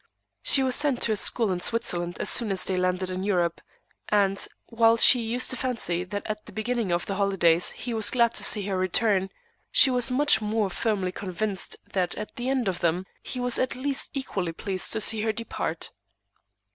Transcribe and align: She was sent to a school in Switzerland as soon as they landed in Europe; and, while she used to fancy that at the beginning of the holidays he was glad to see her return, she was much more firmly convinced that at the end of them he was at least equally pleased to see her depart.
She 0.41 0.63
was 0.63 0.73
sent 0.75 0.99
to 1.03 1.11
a 1.11 1.15
school 1.15 1.51
in 1.51 1.59
Switzerland 1.59 2.17
as 2.19 2.27
soon 2.27 2.49
as 2.51 2.65
they 2.65 2.75
landed 2.75 3.11
in 3.11 3.21
Europe; 3.21 3.61
and, 4.09 4.47
while 4.65 4.97
she 4.97 5.21
used 5.21 5.51
to 5.51 5.55
fancy 5.55 6.03
that 6.03 6.25
at 6.25 6.47
the 6.47 6.51
beginning 6.51 6.91
of 6.91 7.05
the 7.05 7.13
holidays 7.17 7.69
he 7.73 7.93
was 7.93 8.09
glad 8.09 8.33
to 8.33 8.43
see 8.43 8.63
her 8.63 8.75
return, 8.79 9.29
she 9.71 9.91
was 9.91 10.09
much 10.09 10.41
more 10.41 10.71
firmly 10.71 11.11
convinced 11.11 11.75
that 11.93 12.15
at 12.17 12.35
the 12.35 12.49
end 12.49 12.67
of 12.67 12.79
them 12.79 13.05
he 13.21 13.39
was 13.39 13.59
at 13.59 13.75
least 13.75 14.09
equally 14.15 14.53
pleased 14.53 14.91
to 14.93 15.01
see 15.01 15.21
her 15.21 15.31
depart. 15.31 15.91